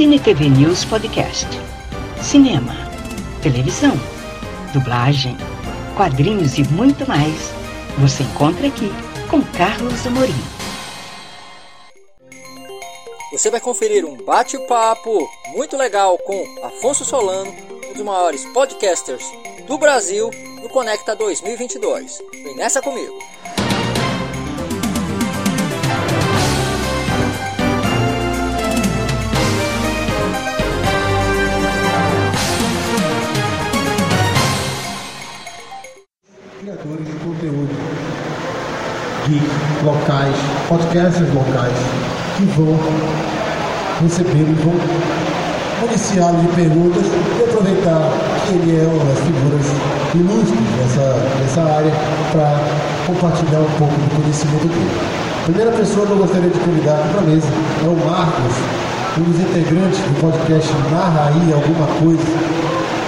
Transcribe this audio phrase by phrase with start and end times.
[0.00, 1.46] Cine TV News Podcast.
[2.22, 2.72] Cinema,
[3.42, 3.92] televisão,
[4.72, 5.36] dublagem,
[5.94, 7.52] quadrinhos e muito mais.
[7.98, 8.90] Você encontra aqui
[9.28, 10.32] com Carlos Amorim.
[13.30, 17.54] Você vai conferir um bate-papo muito legal com Afonso Solano,
[17.90, 19.30] um dos maiores podcasters
[19.66, 20.30] do Brasil,
[20.62, 22.22] no Conecta 2022.
[22.42, 23.18] Vem nessa comigo!
[39.26, 39.44] Geek
[39.84, 40.36] locais,
[40.68, 41.76] podcasters locais,
[42.36, 42.78] que vão
[44.02, 44.74] recebê-lo, vão
[45.80, 48.12] municiá-lo de perguntas e aproveitar
[48.46, 49.66] que ele é uma das figuras
[50.14, 51.92] ilustres dessa, dessa área
[52.32, 52.60] para
[53.06, 54.90] compartilhar um pouco do conhecimento dele.
[55.40, 57.48] A primeira pessoa que eu gostaria de convidar para a mesa
[57.84, 58.54] é o Marcos,
[59.18, 62.28] um dos integrantes do podcast Narra aí alguma coisa,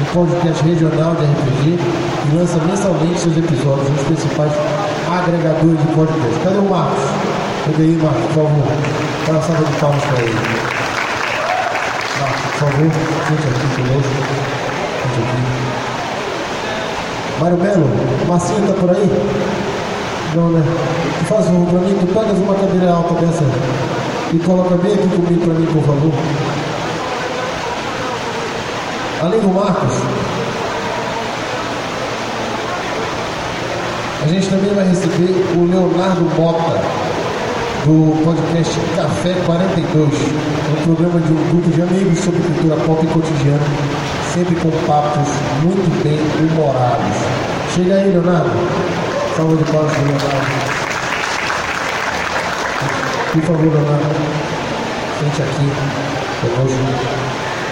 [0.00, 4.52] um podcast regional de RPG que lança mensalmente seus episódios nos principais
[5.10, 6.40] agregadores de podcast.
[6.44, 7.04] Cadê o Marcos?
[7.64, 8.64] Cadê aí, Marcos, por favor?
[9.26, 10.34] Dá uma salva de palmas para ele.
[12.20, 12.90] Marcos, por favor,
[13.28, 14.16] sente aqui conosco.
[15.02, 15.58] Sente aqui.
[17.40, 17.88] Mário Melo,
[18.26, 19.08] Marcinho tá por aí?
[20.34, 20.62] Não, né?
[21.20, 23.44] Tu faz um para mim, tu pegas uma cadeira alta dessa
[24.32, 26.12] e coloca bem aqui comigo para mim, por favor.
[29.22, 29.94] Além do Marcos,
[34.28, 36.76] a gente também vai receber o Leonardo Mota,
[37.86, 43.08] do podcast Café 42, um programa de um grupo de amigos sobre cultura pop e
[43.08, 43.64] cotidiana,
[44.34, 45.28] sempre com papos
[45.62, 47.16] muito bem humorados.
[47.74, 48.50] Chega aí, Leonardo.
[49.34, 50.48] Salve de palmas para Leonardo.
[53.32, 54.14] Por favor, Leonardo,
[55.20, 55.72] sente aqui
[56.42, 56.84] conosco.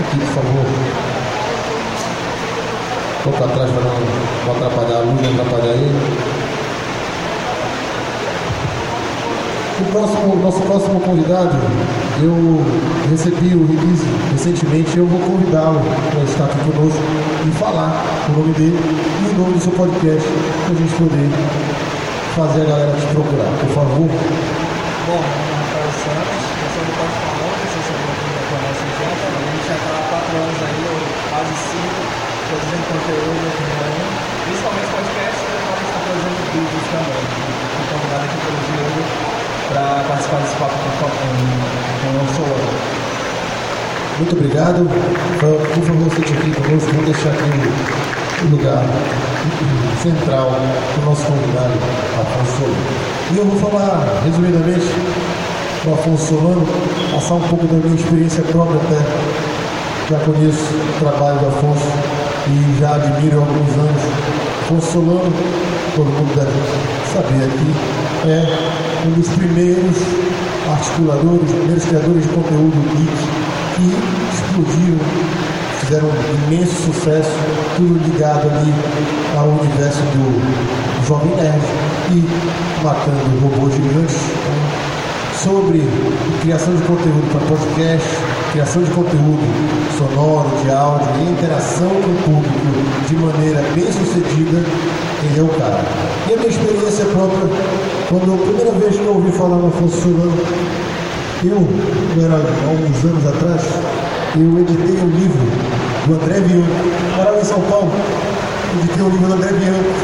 [0.00, 1.20] Aqui, por favor
[3.20, 4.00] um pouco atrás para não,
[4.46, 6.39] não atrapalhar a luz, não atrapalhar ele.
[9.80, 11.56] O próximo, nosso próximo convidado,
[12.20, 12.36] eu
[13.10, 17.00] recebi o release recentemente, eu vou convidá-lo para estar aqui conosco
[17.48, 21.32] e falar o nome dele e o nome do seu podcast, para a gente poder
[22.36, 23.48] fazer a galera te procurar.
[23.56, 24.04] Por favor.
[24.04, 26.92] Bom, é Rafael Santos, eu sou do
[28.52, 29.08] conhece já,
[29.80, 30.76] está há quatro anos aí,
[31.32, 32.04] quase cinco,
[32.52, 33.48] produzindo conteúdo
[34.44, 36.04] principalmente podcast, e agora está
[36.52, 37.24] vídeos também.
[37.24, 39.40] Fui convidado aqui pelo Diego
[40.00, 41.06] para participar desse papo com,
[42.16, 42.70] o Solano.
[44.18, 44.88] Muito obrigado.
[45.38, 46.90] Por favor, sente aqui conosco.
[46.90, 48.84] Vamos deixar aqui o lugar
[50.02, 50.50] central
[50.94, 51.74] do nosso convidado,
[52.20, 53.10] Afonso Solano.
[53.32, 54.86] E eu vou falar, resumidamente,
[55.84, 56.66] do Afonso Solano,
[57.12, 59.00] passar um pouco da minha experiência própria até.
[60.10, 61.86] Já conheço o trabalho do Afonso
[62.48, 64.02] e já admiro há alguns anos.
[64.62, 65.32] Afonso Solano,
[65.94, 66.50] todo mundo deve
[67.12, 67.70] saber aqui,
[68.28, 69.96] é um dos primeiros
[70.70, 73.86] articuladores, primeiros criadores de conteúdo geek que
[74.34, 74.98] explodiram,
[75.80, 77.30] fizeram um imenso sucesso,
[77.76, 78.72] tudo ligado ali
[79.36, 81.62] ao universo do Jovem Nerd
[82.12, 84.16] e matando robôs gigantes.
[85.42, 85.82] Sobre
[86.42, 88.06] criação de conteúdo para podcast,
[88.52, 89.40] criação de conteúdo
[89.96, 94.62] sonoro, de áudio e interação com o público de maneira bem sucedida,
[95.24, 95.82] ele é o cara.
[96.28, 97.48] E a minha experiência própria,
[98.10, 100.34] quando a primeira vez que eu ouvi falar no Afonso Solano,
[101.44, 101.62] eu,
[102.18, 103.62] era alguns anos atrás,
[104.34, 105.38] eu editei um livro
[106.06, 106.74] do André Bianco,
[107.16, 107.88] morava em São Paulo,
[108.82, 109.94] editei um livro do André Bianco.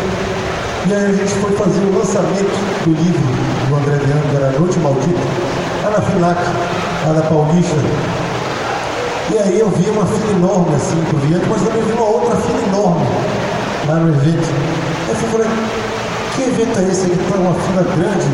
[0.87, 2.55] E aí a gente foi fazer o lançamento
[2.87, 3.27] do livro
[3.69, 5.27] do André Bianco, era Noite Maldita,
[5.83, 6.41] lá na FINAC,
[7.06, 7.77] lá na Paulista.
[9.34, 12.37] E aí eu vi uma fila enorme assim pro Bianco, mas também vi uma outra
[12.37, 13.05] fila enorme
[13.88, 14.47] lá no evento.
[15.09, 15.49] Eu falei,
[16.37, 17.17] que evento é esse aqui?
[17.31, 18.27] Tá uma fila grande,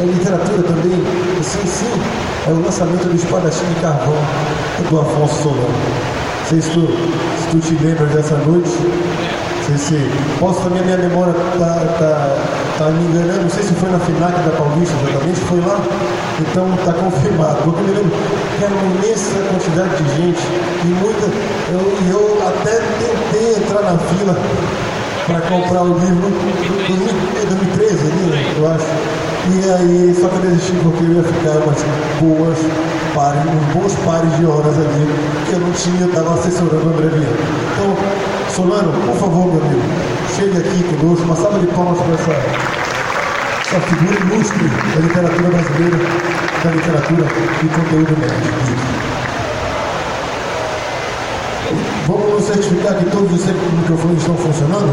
[0.00, 1.04] é literatura também.
[1.42, 2.00] Sim, sim,
[2.48, 4.16] é o lançamento do Espadachim de Carvão
[4.88, 5.68] do Afonso Solano.
[5.68, 8.70] Não sei se tu, se tu te lembra dessa noite.
[8.70, 10.10] Não sei se.
[10.38, 12.36] Posso também, a minha memória tá, tá,
[12.78, 15.78] tá me enganando, não sei se foi na FINAC da Paulista exatamente, foi lá.
[16.40, 17.56] Então está confirmado.
[17.62, 18.16] Porque eu me lembro
[18.58, 20.42] que era uma imensa quantidade de gente
[20.82, 21.26] e muita.
[21.70, 21.80] Eu,
[22.10, 24.34] eu até tentei entrar na fila
[25.30, 26.26] para comprar o livro
[26.90, 28.86] em 2013, ali, eu acho.
[29.46, 31.78] E aí, só que eu desisti porque eu ia ficar umas
[32.20, 32.58] boas
[33.14, 35.06] pares, uns bons pares de horas ali,
[35.46, 37.36] que eu não tinha, estava assessorando o André Vieira.
[37.72, 37.96] Então,
[38.50, 39.82] Solano, por favor, meu amigo,
[40.36, 42.32] chegue aqui conosco, uma salva de palmas para essa,
[43.60, 45.98] essa figura ilustre da literatura brasileira,
[46.64, 47.26] da literatura
[47.62, 49.19] e conteúdo médico.
[52.06, 54.92] Vamos certificar que todos os microfones estão funcionando?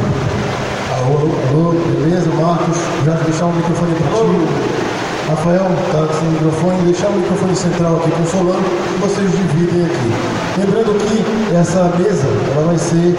[0.97, 1.71] Alô, alô,
[2.01, 2.77] beleza, Marcos?
[3.05, 4.87] Já deixar o microfone para ti.
[5.27, 9.85] Rafael está sem microfone, deixar o microfone central aqui com o Solano e vocês dividem
[9.85, 10.13] aqui.
[10.57, 13.15] Lembrando que essa mesa ela vai ser,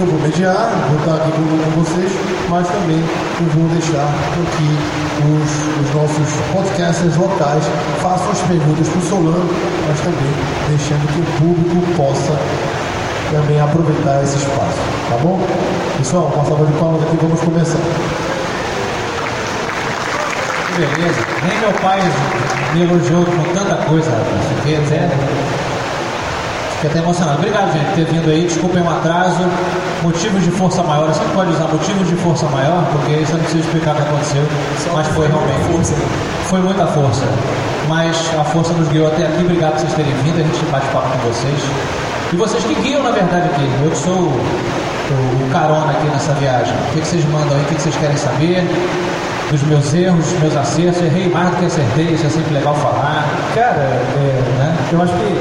[0.00, 2.10] eu vou mediar, vou estar aqui com, com vocês,
[2.48, 4.68] mas também eu vou deixar com que
[5.28, 7.64] os, os nossos podcasters locais
[8.00, 9.50] façam as perguntas para o Solano,
[9.86, 10.32] mas também
[10.68, 12.32] deixando que o público possa
[13.32, 15.40] também aproveitar esse espaço, tá bom?
[15.98, 17.78] Pessoal, uma salva de palmas aqui, vamos começar.
[20.76, 21.20] beleza.
[21.46, 22.00] Nem meu pai
[22.74, 24.44] me elogiou com tanta coisa, rapaz.
[24.56, 25.08] Fiquei até,
[26.74, 27.38] fiquei até emocionado.
[27.38, 28.44] Obrigado, gente, por ter vindo aí.
[28.44, 29.44] Desculpem o atraso.
[30.02, 31.08] Motivos de força maior.
[31.08, 34.02] Você pode usar motivos de força maior, porque isso eu não preciso explicar o que
[34.02, 34.44] aconteceu.
[34.92, 35.72] Mas foi realmente.
[35.72, 35.94] Força.
[36.48, 37.24] Foi muita força.
[37.88, 39.42] Mas a força nos guiou até aqui.
[39.42, 40.40] Obrigado por vocês terem vindo.
[40.40, 42.01] A gente bate papo com vocês.
[42.32, 43.68] E vocês que guiam, na verdade, aqui.
[43.84, 46.72] Eu que sou o, o, carona aqui nessa viagem.
[46.74, 47.62] O que, que vocês mandam aí?
[47.62, 48.64] O que, que vocês querem saber?
[49.50, 51.02] Dos meus erros, dos meus acertos.
[51.02, 52.06] Errei mais do que acertei.
[52.14, 53.26] Isso é sempre legal falar.
[53.54, 54.76] Cara, é, Né?
[54.92, 55.36] eu acho que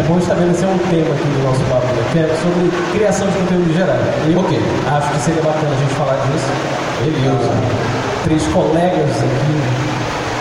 [0.00, 3.38] é bom estabelecer um tema aqui do nosso papo, né, que é sobre criação de
[3.38, 3.96] conteúdo geral.
[4.28, 4.60] Eu Ok.
[4.90, 6.50] acho que seria bacana a gente falar disso.
[7.04, 7.50] Beleza.
[8.24, 9.62] Três colegas aqui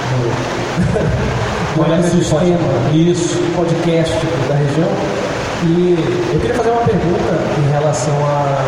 [0.10, 3.38] do, do ecossistema pod- Isso.
[3.56, 4.18] podcast
[4.50, 4.90] da região.
[5.66, 5.96] E
[6.34, 8.68] eu queria fazer uma pergunta em relação a,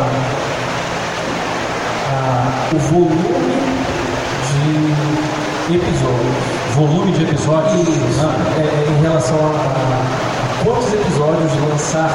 [2.09, 3.59] a o volume
[5.68, 6.36] de episódios.
[6.74, 7.88] Volume de episódios.
[8.21, 12.12] Ah, É, é, em relação a, a quantos episódios lançar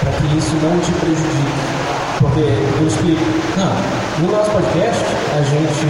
[0.00, 1.79] para que isso não te prejudique.
[2.20, 3.24] Porque eu explico.
[3.56, 4.26] Não.
[4.26, 5.88] No nosso podcast, a gente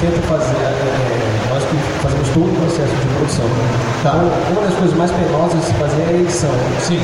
[0.00, 3.44] tenta fazer, é, nós que fazemos todo o processo de produção.
[3.46, 3.64] né?
[4.02, 4.10] Tá.
[4.10, 6.50] Então, uma das coisas mais penosas de se fazer é a edição.
[6.80, 7.00] Sim.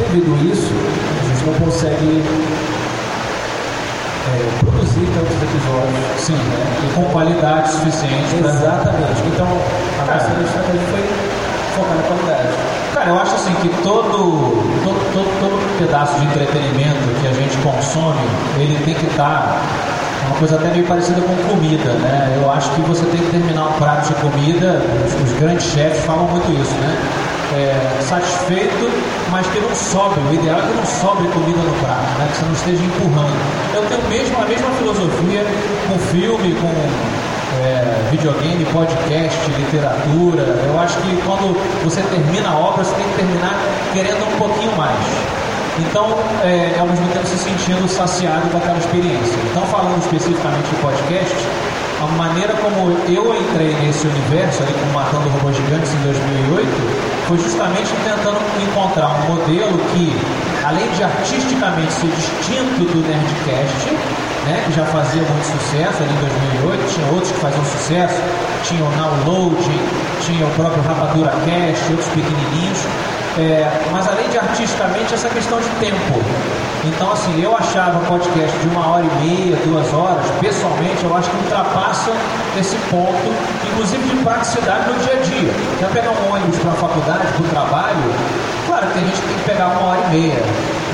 [0.00, 2.24] Devido a isso, a gente não consegue
[4.32, 6.00] é, produzir tantos episódios.
[6.16, 6.88] Sim, né?
[6.88, 9.20] E com qualidade suficiente Exatamente.
[9.28, 11.04] Então, a nossa estratégia foi
[11.76, 12.85] focar na qualidade.
[13.06, 14.02] Eu acho assim que todo,
[14.82, 18.20] todo, todo, todo pedaço de entretenimento que a gente consome,
[18.58, 19.62] ele tem que estar
[20.26, 22.36] uma coisa até meio parecida com comida, né?
[22.42, 26.04] Eu acho que você tem que terminar um prato de comida, os, os grandes chefes
[26.04, 26.98] falam muito isso, né?
[27.54, 28.90] É, satisfeito,
[29.30, 30.20] mas que não sobre.
[30.20, 32.28] O ideal é que não sobre comida no prato, né?
[32.30, 33.36] Que você não esteja empurrando.
[33.72, 35.46] Eu tenho mesmo, a mesma filosofia
[35.86, 37.25] com filme, com
[37.62, 40.42] é, videogame, podcast, literatura.
[40.66, 43.54] Eu acho que quando você termina a obra, você tem que terminar
[43.92, 45.04] querendo um pouquinho mais.
[45.78, 49.36] Então, é, ao mesmo tempo se sentindo saciado com aquela experiência.
[49.50, 51.36] Então, falando especificamente de podcast,
[52.00, 57.38] a maneira como eu entrei nesse universo ali com Matando Robôs Gigantes em 2008 foi
[57.38, 60.12] justamente tentando encontrar um modelo que,
[60.64, 64.15] além de artisticamente ser distinto do Nerdcast,
[64.46, 66.20] né, que já fazia muito sucesso ali em
[66.62, 68.20] 2008, tinha outros que faziam sucesso,
[68.62, 69.56] tinha o Download,
[70.20, 72.78] tinha o próprio Rapadura Cast, outros pequenininhos,
[73.38, 76.14] é, mas além de artisticamente, essa questão de tempo.
[76.84, 81.16] Então, assim, eu achava o podcast de uma hora e meia, duas horas, pessoalmente, eu
[81.16, 82.12] acho que ultrapassa
[82.58, 83.34] esse ponto,
[83.72, 85.52] inclusive de praticidade no dia a dia.
[85.80, 88.14] Já pegar um ônibus para a faculdade, para o trabalho,
[88.66, 90.42] claro que tem gente que tem que pegar uma hora e meia,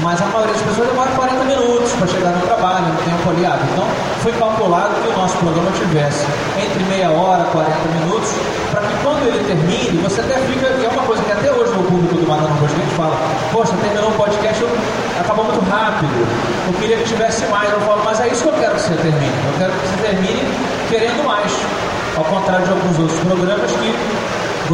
[0.02, 3.62] mas a maioria das pessoas demora 40 minutos para chegar no trabalho, no tempo aliado.
[3.72, 3.86] Então,
[4.20, 6.26] foi calculado que o nosso programa tivesse
[6.58, 7.70] entre meia hora, 40
[8.02, 8.30] minutos,
[8.70, 11.72] para que quando ele termine, você até fica, e é uma coisa que até hoje
[11.72, 13.16] o público do Matando Podcast fala,
[13.52, 14.70] poxa, terminou o podcast, eu,
[15.20, 16.10] acabou muito rápido,
[16.66, 18.94] eu queria que tivesse mais, eu falo, mas é isso que eu quero que você
[18.94, 20.42] termine, eu quero que você termine
[20.90, 21.52] querendo mais,
[22.16, 23.94] ao contrário de alguns outros programas que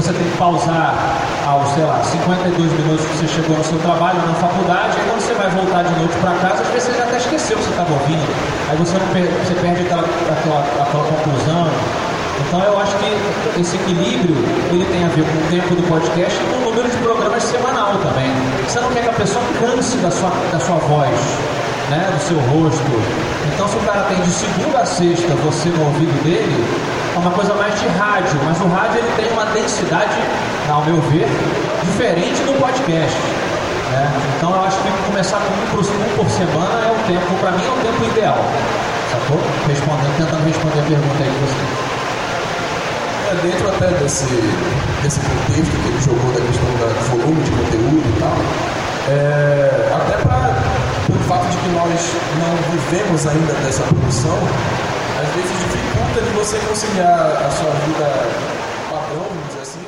[0.00, 0.94] você tem que pausar
[1.46, 5.20] aos, sei lá, 52 minutos que você chegou no seu trabalho, na faculdade, aí quando
[5.20, 7.70] você vai voltar de noite para casa, às vezes você já até esqueceu que você
[7.70, 8.28] estava ouvindo,
[8.70, 11.66] aí você, não per- você perde aquela, aquela, aquela conclusão.
[12.46, 14.36] Então eu acho que esse equilíbrio,
[14.70, 17.42] ele tem a ver com o tempo do podcast e com o número de programas
[17.42, 18.30] semanal também.
[18.66, 21.10] Você não quer que a pessoa canse da sua, da sua voz,
[21.90, 23.37] né, do seu rosto.
[23.58, 26.64] Então, se o cara tem de segunda a sexta você no ouvido dele,
[27.12, 30.14] é uma coisa mais de rádio, mas o rádio ele tem uma densidade,
[30.70, 31.26] ao meu ver,
[31.82, 33.18] diferente do podcast.
[33.90, 34.14] né?
[34.36, 37.70] Então, eu acho que começar com um por, semana é o tempo, para mim, é
[37.74, 38.38] o tempo ideal.
[39.10, 39.42] Sacou?
[39.66, 41.66] Respondendo, tentando responder a pergunta aí de você.
[43.26, 44.30] É, dentro até desse,
[45.02, 48.38] desse contexto que ele jogou da questão do volume de conteúdo e tal,
[49.10, 54.36] é, até para pelo fato de que nós não vivemos ainda dessa produção,
[55.20, 58.06] às vezes dificulta de você conciliar a sua vida
[58.90, 59.78] padrão, vamos dizer assim.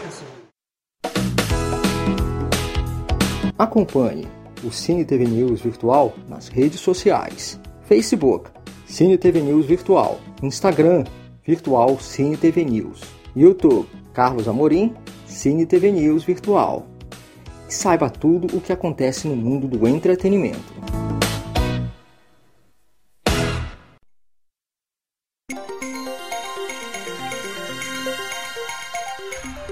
[3.58, 4.26] Acompanhe
[4.64, 7.60] o Cine TV News Virtual nas redes sociais.
[7.82, 8.50] Facebook,
[8.86, 10.18] Cine TV News Virtual.
[10.42, 11.04] Instagram,
[11.46, 13.02] Virtual Cine TV News.
[13.36, 14.94] YouTube, Carlos Amorim,
[15.26, 16.86] Cine TV News Virtual.
[17.68, 20.89] E saiba tudo o que acontece no mundo do entretenimento.